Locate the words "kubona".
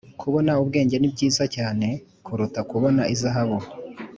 0.21-0.51, 2.69-3.01